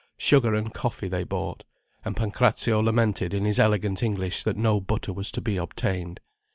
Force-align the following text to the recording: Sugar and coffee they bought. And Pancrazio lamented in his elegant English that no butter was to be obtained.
Sugar 0.17 0.55
and 0.55 0.73
coffee 0.73 1.07
they 1.07 1.23
bought. 1.23 1.63
And 2.03 2.17
Pancrazio 2.17 2.79
lamented 2.79 3.35
in 3.35 3.45
his 3.45 3.59
elegant 3.59 4.01
English 4.01 4.41
that 4.41 4.57
no 4.57 4.79
butter 4.79 5.13
was 5.13 5.29
to 5.33 5.41
be 5.41 5.57
obtained. 5.57 6.19